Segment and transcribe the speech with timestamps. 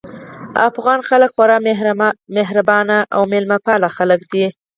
[0.69, 1.57] افغان خلک خورا
[2.39, 4.45] مهربان او مېلمه پال خلک دي